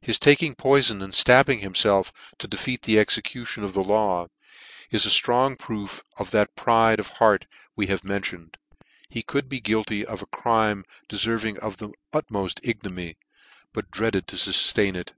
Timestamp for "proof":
5.58-6.00